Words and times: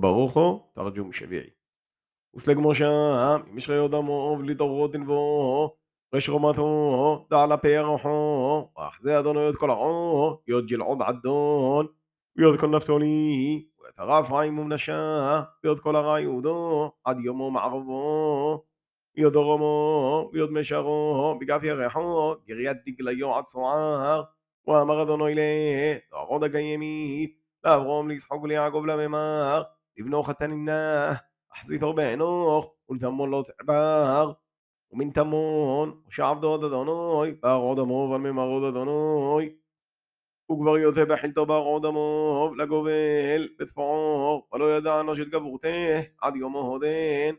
ברוך 0.00 0.36
הוא 0.36 0.60
תרג'ום 0.74 1.12
שביעי. 1.12 1.50
וסלג 2.36 2.56
משה 2.60 3.36
משרי 3.52 3.88
דמו 3.88 4.38
לדורות 4.44 4.92
דנבו 4.92 5.74
רשרומתו 6.14 7.26
דעלה 7.30 7.56
פרחו 7.56 8.68
ואחזה 8.76 9.18
אדונו 9.18 9.50
את 9.50 9.56
כל 9.56 9.70
עו 9.70 10.40
יוד 10.48 10.66
גלעוד 10.66 11.02
עדון. 11.02 11.86
ויוד 12.36 12.60
כל 12.60 12.66
נפתולי 12.66 13.66
ויתרף 13.84 14.30
רעים 14.30 14.58
ומנשה 14.58 15.40
ויוד 15.64 15.80
כל 15.80 15.96
הרע 15.96 16.20
יהודו 16.20 16.92
עד 17.04 17.20
יומו 17.20 17.50
מערבו. 17.50 18.64
ויוד 19.16 19.36
רמו 19.36 20.30
ויוד 20.32 20.52
משרו 20.52 21.38
בגף 21.40 21.62
ירחו 21.62 22.34
גריית 22.46 22.76
דגליו 22.86 23.34
עד 23.34 23.44
צוער 23.44 24.22
ואמר 24.66 25.02
אדונו 25.02 25.28
אלה 25.28 25.42
תערוד 26.10 26.44
הגיימית 26.44 27.47
ואברום 27.64 28.08
לישחק 28.08 28.42
וליעקב 28.42 28.82
לממר, 28.86 29.62
לבנוך 29.96 30.28
התנינה, 30.28 31.12
אחזית 31.52 31.82
הרבה 31.82 32.12
ענוך, 32.12 32.74
ולתמון 32.88 33.30
לא 33.30 33.44
תעבר. 33.46 34.32
ומן 34.92 35.10
תמון, 35.10 36.00
שעבדו 36.10 36.48
עוד 36.48 36.64
אדונוי, 36.64 37.32
בערוד 37.32 37.78
עמוב 37.78 38.12
על 38.12 38.20
ממרוד 38.20 38.64
אדוני. 38.64 39.50
וכבר 40.52 40.78
יוצא 40.78 41.04
בחילתו 41.04 41.46
בערוד 41.46 41.86
עמוב, 41.86 42.56
לגובל 42.56 43.48
בתפור, 43.58 44.48
ולא 44.52 44.76
ידענו 44.76 45.16
שתגבורתה, 45.16 45.68
עד 46.22 46.36
יומו 46.36 46.58
הודן. 46.58 47.34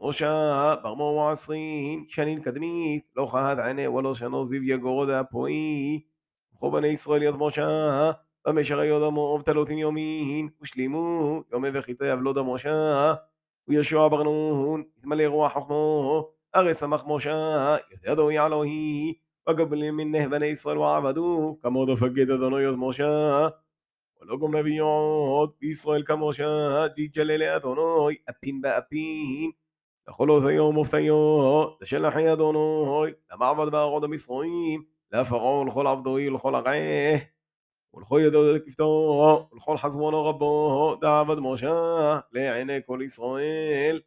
משה 0.00 0.74
בר 0.82 0.94
מור 0.94 1.28
עשרים 1.30 2.04
שנים 2.08 2.42
קדמית, 2.42 3.04
לא 3.16 3.26
חד 3.32 3.56
עיני 3.58 3.88
ולא 3.88 4.14
שנו 4.14 4.44
זיו 4.44 4.62
יגורו 4.62 5.04
פועי 5.30 6.00
וכל 6.54 6.70
בני 6.72 6.88
ישראל 6.88 7.22
יד 7.22 7.34
משה 7.38 8.10
ומשך 8.46 8.78
היו 8.78 9.00
דמו 9.00 9.20
ובתלותין 9.20 9.78
יומין, 9.78 10.48
ושלימו 10.62 11.42
יומי 11.52 11.68
וחיטב 11.74 12.18
לא 12.20 12.32
דמו 12.32 12.58
שעה, 12.58 13.14
וישוע 13.68 14.08
בר 14.08 14.22
נון, 14.22 14.82
התמלא 14.98 15.26
רוח 15.26 15.52
חכמו, 15.52 16.30
הרי 16.54 16.74
שמח 16.74 17.04
משה, 17.06 17.76
ידעו 18.06 18.30
יעלוהי, 18.30 19.14
وقبل 19.46 19.92
منه 19.92 20.26
بني 20.26 20.52
إسرائيل 20.52 20.78
وعبدوه 20.80 21.58
كما 21.62 21.84
دفقد 21.84 22.30
ذنوية 22.30 22.76
موشى 22.76 23.04
ولو 24.20 24.36
قمنا 24.42 24.62
بيعود 24.62 25.54
بإسرائيل 25.60 26.04
كموشى 26.04 26.44
دي 26.96 27.06
جلل 27.06 27.42
أذنوي 27.42 28.22
أبين 28.28 28.60
بأبين 28.60 29.52
لخلو 30.08 30.40
ثيو 30.40 30.72
مفتيو 30.72 31.78
لشلح 31.82 32.16
يدنوي 32.16 33.16
لمعبد 33.32 33.70
بأغد 33.72 34.04
مصرين 34.04 34.86
لا 35.12 35.22
فرعون 35.24 35.70
خل 35.70 35.86
عبدوي 35.86 36.28
الخلقيه 36.28 37.35
ולכל 37.94 38.20
ידו 38.26 38.38
כפתו 38.66 39.48
ולכל 39.52 39.76
חזבונו 39.76 40.24
רבו 40.24 40.96
דעבד 41.00 41.38
משה 41.38 42.18
לעיני 42.32 42.78
כל 42.86 43.00
ישראל 43.04 44.00